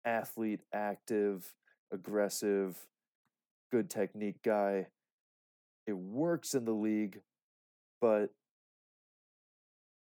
athlete, 0.05 0.61
active, 0.73 1.55
aggressive, 1.93 2.77
good 3.71 3.89
technique 3.91 4.43
guy. 4.43 4.87
It 5.87 5.97
works 5.97 6.55
in 6.55 6.65
the 6.65 6.73
league, 6.73 7.21
but 8.01 8.31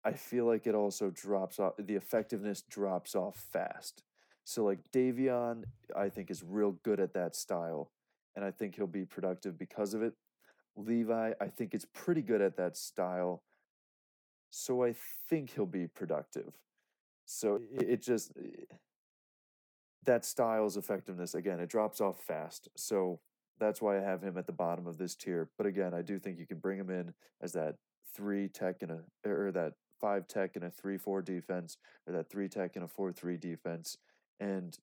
I 0.04 0.12
feel 0.12 0.46
like 0.46 0.66
it 0.66 0.74
also 0.74 1.10
drops 1.10 1.58
off. 1.58 1.74
The 1.78 1.94
effectiveness 1.94 2.62
drops 2.62 3.14
off 3.14 3.36
fast. 3.52 4.02
So, 4.44 4.64
like 4.64 4.78
Daviyon, 4.92 5.64
I 5.96 6.08
think 6.08 6.30
is 6.30 6.42
real 6.42 6.72
good 6.82 6.98
at 6.98 7.14
that 7.14 7.36
style, 7.36 7.92
and 8.34 8.44
I 8.44 8.50
think 8.50 8.76
he'll 8.76 8.86
be 8.86 9.04
productive 9.04 9.58
because 9.58 9.94
of 9.94 10.02
it. 10.02 10.14
Levi, 10.76 11.32
I 11.40 11.46
think 11.46 11.74
it's 11.74 11.86
pretty 11.92 12.22
good 12.22 12.40
at 12.40 12.56
that 12.56 12.76
style, 12.76 13.42
so 14.50 14.82
I 14.82 14.94
think 15.28 15.50
he'll 15.50 15.66
be 15.66 15.86
productive. 15.86 16.54
So 17.26 17.60
it, 17.72 18.02
just 18.02 18.32
that 20.04 20.24
style's 20.24 20.76
effectiveness 20.76 21.34
again, 21.34 21.60
it 21.60 21.68
drops 21.68 22.00
off 22.00 22.20
fast. 22.20 22.68
So 22.76 23.20
that's 23.60 23.80
why 23.80 23.98
I 23.98 24.00
have 24.00 24.22
him 24.22 24.36
at 24.38 24.46
the 24.46 24.52
bottom 24.52 24.86
of 24.86 24.98
this 24.98 25.14
tier. 25.14 25.50
But 25.56 25.66
again, 25.66 25.94
I 25.94 26.02
do 26.02 26.18
think 26.18 26.38
you 26.38 26.46
can 26.46 26.58
bring 26.58 26.78
him 26.78 26.90
in 26.90 27.12
as 27.40 27.52
that 27.52 27.76
three 28.14 28.48
tech 28.48 28.82
and 28.82 28.90
a 28.90 29.28
or 29.28 29.52
that 29.52 29.74
five 30.00 30.26
tech 30.26 30.56
and 30.56 30.64
a 30.64 30.70
three 30.70 30.96
four 30.96 31.22
defense, 31.22 31.76
or 32.06 32.14
that 32.14 32.30
three 32.30 32.48
tech 32.48 32.72
and 32.74 32.84
a 32.84 32.88
four 32.88 33.12
three 33.12 33.36
defense, 33.36 33.98
and 34.40 34.78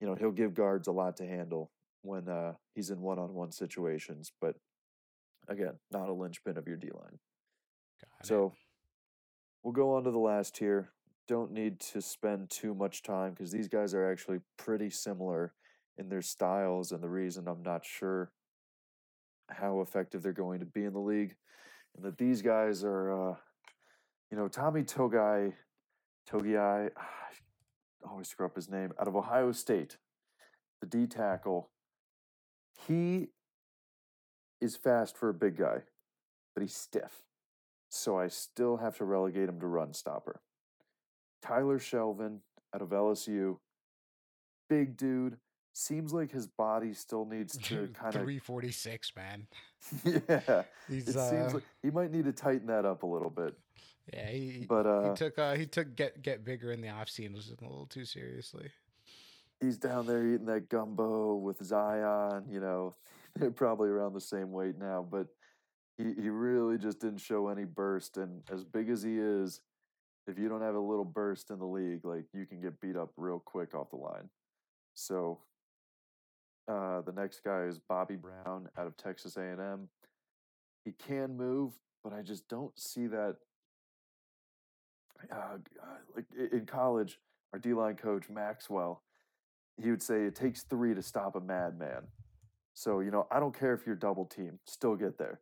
you 0.00 0.06
know 0.06 0.14
he'll 0.14 0.32
give 0.32 0.52
guards 0.52 0.88
a 0.88 0.92
lot 0.92 1.16
to 1.16 1.26
handle 1.26 1.70
when 2.02 2.28
uh, 2.28 2.54
he's 2.74 2.90
in 2.90 3.00
one 3.00 3.18
on 3.18 3.32
one 3.32 3.52
situations. 3.52 4.32
But 4.40 4.56
again, 5.48 5.74
not 5.90 6.08
a 6.08 6.12
linchpin 6.12 6.58
of 6.58 6.66
your 6.66 6.76
D 6.76 6.88
line. 6.92 7.18
It. 8.02 8.26
So 8.26 8.52
we'll 9.62 9.72
go 9.72 9.94
on 9.94 10.04
to 10.04 10.10
the 10.10 10.18
last 10.18 10.56
tier. 10.56 10.90
Don't 11.28 11.52
need 11.52 11.80
to 11.80 12.00
spend 12.00 12.50
too 12.50 12.74
much 12.74 13.02
time 13.02 13.30
because 13.30 13.50
these 13.50 13.68
guys 13.68 13.94
are 13.94 14.10
actually 14.10 14.38
pretty 14.56 14.90
similar 14.90 15.52
in 15.98 16.08
their 16.08 16.22
styles, 16.22 16.92
and 16.92 17.02
the 17.02 17.08
reason 17.08 17.48
I'm 17.48 17.62
not 17.62 17.84
sure 17.84 18.30
how 19.48 19.80
effective 19.80 20.22
they're 20.22 20.32
going 20.32 20.60
to 20.60 20.66
be 20.66 20.84
in 20.84 20.92
the 20.92 20.98
league, 20.98 21.34
and 21.96 22.04
that 22.04 22.18
these 22.18 22.42
guys 22.42 22.84
are, 22.84 23.30
uh, 23.30 23.34
you 24.30 24.36
know, 24.36 24.48
Tommy 24.48 24.82
Togai, 24.82 25.52
Togiai, 26.30 26.90
I 26.96 28.10
always 28.10 28.28
screw 28.28 28.46
up 28.46 28.56
his 28.56 28.70
name, 28.70 28.92
out 29.00 29.08
of 29.08 29.16
Ohio 29.16 29.52
State, 29.52 29.96
the 30.80 30.86
D 30.86 31.06
tackle. 31.06 31.70
He 32.86 33.28
is 34.60 34.76
fast 34.76 35.16
for 35.16 35.28
a 35.28 35.34
big 35.34 35.56
guy, 35.56 35.82
but 36.54 36.62
he's 36.62 36.74
stiff. 36.74 37.22
So 37.88 38.18
I 38.18 38.28
still 38.28 38.76
have 38.78 38.96
to 38.98 39.04
relegate 39.04 39.48
him 39.48 39.60
to 39.60 39.66
run 39.66 39.94
stopper. 39.94 40.40
Tyler 41.42 41.78
Shelvin 41.78 42.40
out 42.74 42.82
of 42.82 42.90
LSU, 42.90 43.58
big 44.68 44.96
dude. 44.96 45.38
Seems 45.78 46.10
like 46.14 46.30
his 46.30 46.46
body 46.46 46.94
still 46.94 47.26
needs 47.26 47.54
to 47.58 47.88
kind 47.94 48.14
of. 48.14 48.22
346, 48.22 49.12
man. 49.14 49.46
Yeah, 50.04 50.62
He's 50.88 51.08
it 51.08 51.16
uh, 51.16 51.30
seems 51.30 51.54
like 51.54 51.62
he 51.82 51.90
might 51.90 52.10
need 52.10 52.24
to 52.24 52.32
tighten 52.32 52.66
that 52.68 52.86
up 52.86 53.02
a 53.02 53.06
little 53.06 53.28
bit. 53.28 53.54
yeah, 54.10 54.30
he, 54.30 54.64
But 54.66 54.86
uh, 54.86 55.10
he 55.10 55.14
took 55.16 55.38
uh 55.38 55.54
he 55.54 55.66
took 55.66 55.94
get 55.94 56.22
get 56.22 56.46
bigger 56.46 56.72
in 56.72 56.80
the 56.80 56.88
off 56.88 57.10
season 57.10 57.34
was 57.34 57.48
a 57.48 57.62
little 57.62 57.84
too 57.84 58.06
seriously. 58.06 58.70
he's 59.60 59.76
down 59.76 60.06
there 60.06 60.26
eating 60.26 60.46
that 60.46 60.70
gumbo 60.70 61.34
with 61.34 61.62
Zion. 61.62 62.46
You 62.50 62.60
know, 62.60 62.94
they're 63.36 63.50
probably 63.50 63.90
around 63.90 64.14
the 64.14 64.20
same 64.20 64.52
weight 64.52 64.78
now, 64.78 65.06
but 65.08 65.26
he, 65.98 66.04
he 66.20 66.30
really 66.30 66.78
just 66.78 67.00
didn't 67.00 67.18
show 67.20 67.48
any 67.48 67.64
burst. 67.64 68.16
And 68.16 68.42
as 68.50 68.64
big 68.64 68.88
as 68.88 69.02
he 69.02 69.18
is, 69.18 69.60
if 70.26 70.38
you 70.38 70.48
don't 70.48 70.62
have 70.62 70.74
a 70.74 70.80
little 70.80 71.04
burst 71.04 71.50
in 71.50 71.58
the 71.58 71.66
league, 71.66 72.04
like 72.06 72.24
you 72.32 72.46
can 72.46 72.62
get 72.62 72.80
beat 72.80 72.96
up 72.96 73.10
real 73.18 73.38
quick 73.38 73.74
off 73.74 73.90
the 73.90 73.96
line. 73.96 74.30
So 74.94 75.40
uh, 76.68 77.00
the 77.02 77.12
next 77.12 77.44
guy 77.44 77.62
is 77.62 77.78
Bobby 77.78 78.16
Brown 78.16 78.68
out 78.76 78.86
of 78.86 78.96
Texas 78.96 79.36
A&M. 79.36 79.88
He 80.84 80.92
can 80.92 81.36
move, 81.36 81.72
but 82.02 82.12
I 82.12 82.22
just 82.22 82.48
don't 82.48 82.78
see 82.78 83.06
that. 83.06 83.36
Uh, 85.32 85.58
like 86.14 86.26
in 86.52 86.66
college, 86.66 87.18
our 87.52 87.58
D 87.58 87.72
line 87.72 87.96
coach 87.96 88.28
Maxwell, 88.28 89.02
he 89.80 89.90
would 89.90 90.02
say 90.02 90.24
it 90.24 90.34
takes 90.34 90.62
three 90.62 90.94
to 90.94 91.02
stop 91.02 91.36
a 91.36 91.40
madman. 91.40 92.02
So 92.74 93.00
you 93.00 93.10
know, 93.10 93.26
I 93.30 93.40
don't 93.40 93.58
care 93.58 93.72
if 93.72 93.86
you're 93.86 93.96
double 93.96 94.26
teamed, 94.26 94.58
still 94.66 94.94
get 94.94 95.18
there. 95.18 95.40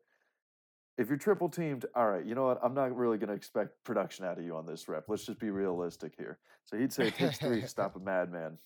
If 0.97 1.09
you're 1.09 1.19
triple 1.19 1.49
teamed, 1.49 1.87
all 1.97 2.09
right, 2.09 2.25
you 2.25 2.37
know 2.37 2.45
what? 2.45 2.61
I'm 2.62 2.73
not 2.73 2.95
really 2.97 3.19
going 3.19 3.28
to 3.28 3.35
expect 3.35 3.83
production 3.83 4.25
out 4.25 4.38
of 4.38 4.45
you 4.45 4.54
on 4.54 4.64
this 4.64 4.87
rep. 4.87 5.07
Let's 5.09 5.26
just 5.26 5.40
be 5.40 5.50
realistic 5.50 6.12
here. 6.16 6.38
So 6.64 6.76
he'd 6.76 6.93
say 6.93 7.09
it 7.09 7.16
takes 7.16 7.38
three 7.38 7.61
to 7.61 7.66
stop 7.66 7.97
a 7.97 7.99
madman. 8.04 8.59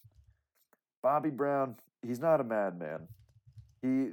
Bobby 1.03 1.31
Brown, 1.31 1.77
he's 2.07 2.21
not 2.21 2.41
a 2.41 2.45
madman. 2.45 3.09
He 3.83 4.09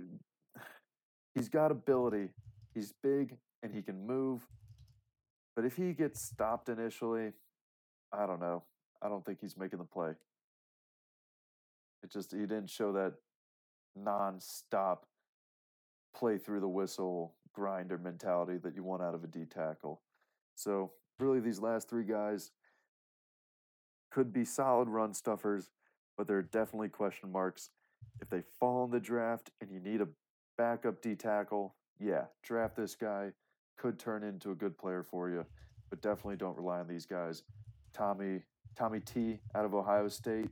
he's 1.33 1.49
got 1.49 1.71
ability. 1.71 2.29
He's 2.73 2.93
big 3.03 3.37
and 3.63 3.73
he 3.73 3.81
can 3.81 4.05
move. 4.05 4.47
But 5.55 5.65
if 5.65 5.75
he 5.75 5.93
gets 5.93 6.21
stopped 6.21 6.69
initially, 6.69 7.31
I 8.11 8.25
don't 8.25 8.39
know. 8.39 8.63
I 9.01 9.09
don't 9.09 9.25
think 9.25 9.39
he's 9.41 9.57
making 9.57 9.79
the 9.79 9.85
play. 9.85 10.11
It 12.03 12.11
just 12.11 12.31
he 12.31 12.41
didn't 12.41 12.69
show 12.69 12.91
that 12.93 13.13
non-stop 13.95 15.05
play 16.15 16.37
through 16.37 16.59
the 16.59 16.67
whistle 16.67 17.35
grinder 17.53 17.97
mentality 17.97 18.57
that 18.57 18.75
you 18.75 18.83
want 18.83 19.01
out 19.01 19.15
of 19.15 19.23
a 19.23 19.27
D 19.27 19.45
tackle. 19.45 20.01
So 20.55 20.91
really 21.19 21.39
these 21.39 21.59
last 21.59 21.89
three 21.89 22.03
guys 22.03 22.51
could 24.11 24.31
be 24.31 24.45
solid 24.45 24.87
run 24.87 25.13
stuffers, 25.13 25.69
but 26.17 26.27
there 26.27 26.37
are 26.37 26.41
definitely 26.43 26.89
question 26.89 27.31
marks. 27.31 27.69
If 28.21 28.29
they 28.29 28.43
fall 28.59 28.85
in 28.85 28.91
the 28.91 28.99
draft 28.99 29.51
and 29.61 29.71
you 29.71 29.79
need 29.79 30.01
a 30.01 30.07
backup 30.57 31.01
D 31.01 31.15
tackle, 31.15 31.75
yeah, 31.99 32.25
draft 32.43 32.75
this 32.75 32.95
guy. 32.95 33.31
Could 33.77 33.99
turn 33.99 34.23
into 34.23 34.51
a 34.51 34.55
good 34.55 34.77
player 34.77 35.03
for 35.03 35.29
you, 35.29 35.45
but 35.89 36.01
definitely 36.01 36.37
don't 36.37 36.55
rely 36.57 36.79
on 36.79 36.87
these 36.87 37.05
guys. 37.05 37.43
Tommy 37.93 38.41
Tommy 38.77 38.99
T 39.01 39.39
out 39.53 39.65
of 39.65 39.73
Ohio 39.73 40.07
State. 40.07 40.49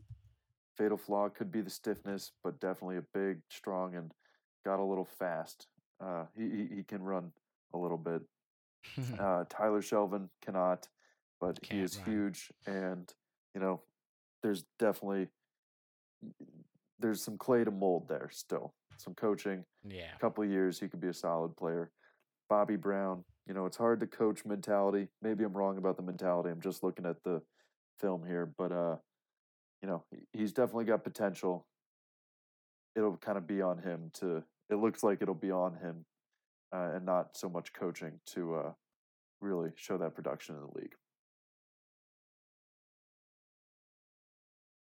Fatal 0.77 0.97
flaw 0.97 1.29
could 1.29 1.51
be 1.51 1.61
the 1.61 1.69
stiffness, 1.69 2.31
but 2.43 2.59
definitely 2.59 2.97
a 2.97 3.03
big, 3.13 3.37
strong, 3.49 3.95
and 3.95 4.11
got 4.65 4.79
a 4.79 4.83
little 4.83 5.05
fast. 5.05 5.67
Uh, 6.03 6.23
he, 6.35 6.49
he 6.49 6.75
he 6.77 6.83
can 6.83 7.01
run 7.03 7.31
a 7.73 7.77
little 7.77 7.97
bit. 7.97 8.21
Uh, 9.17 9.45
Tyler 9.49 9.81
Shelvin 9.81 10.27
cannot, 10.43 10.89
but 11.39 11.57
he 11.61 11.67
Can't 11.69 11.83
is 11.83 11.97
run. 11.99 12.05
huge, 12.05 12.51
and 12.67 13.13
you 13.55 13.61
know, 13.61 13.81
there's 14.41 14.65
definitely 14.77 15.27
there's 16.99 17.21
some 17.21 17.37
clay 17.37 17.63
to 17.63 17.71
mold 17.71 18.07
there 18.07 18.29
still. 18.31 18.73
Some 18.97 19.13
coaching, 19.15 19.65
yeah. 19.87 20.15
a 20.15 20.19
couple 20.19 20.43
of 20.43 20.49
years, 20.49 20.79
he 20.79 20.87
could 20.87 21.01
be 21.01 21.07
a 21.07 21.13
solid 21.13 21.55
player. 21.57 21.91
Bobby 22.49 22.75
Brown. 22.75 23.23
You 23.47 23.53
know, 23.53 23.65
it's 23.65 23.77
hard 23.77 23.99
to 23.99 24.07
coach 24.07 24.45
mentality. 24.45 25.07
Maybe 25.21 25.43
I'm 25.43 25.53
wrong 25.53 25.77
about 25.77 25.97
the 25.97 26.03
mentality. 26.03 26.49
I'm 26.49 26.61
just 26.61 26.83
looking 26.83 27.05
at 27.05 27.21
the 27.23 27.41
film 27.99 28.25
here, 28.25 28.53
but 28.57 28.71
uh, 28.71 28.95
you 29.81 29.89
know, 29.89 30.03
he's 30.31 30.53
definitely 30.53 30.85
got 30.85 31.03
potential. 31.03 31.65
It'll 32.95 33.17
kind 33.17 33.37
of 33.37 33.47
be 33.47 33.61
on 33.61 33.79
him 33.79 34.11
to. 34.15 34.43
It 34.69 34.75
looks 34.75 35.03
like 35.03 35.21
it'll 35.21 35.33
be 35.33 35.51
on 35.51 35.73
him, 35.75 36.05
uh, 36.73 36.91
and 36.93 37.05
not 37.05 37.35
so 37.35 37.49
much 37.49 37.73
coaching 37.73 38.19
to 38.27 38.55
uh, 38.55 38.71
really 39.41 39.71
show 39.75 39.97
that 39.97 40.15
production 40.15 40.55
in 40.55 40.61
the 40.61 40.79
league. 40.79 40.95